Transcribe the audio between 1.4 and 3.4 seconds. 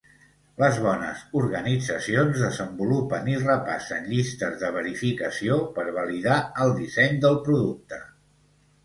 organitzacions desenvolupen i